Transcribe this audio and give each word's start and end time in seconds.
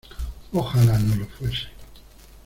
¡ojalá 0.51 0.97
no 0.97 1.13
lo 1.15 1.27
fuese! 1.27 1.67